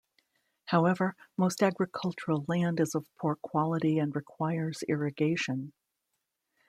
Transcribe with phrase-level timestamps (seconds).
[0.65, 5.73] However, most agricultural land is of poor quality and requires irrigation.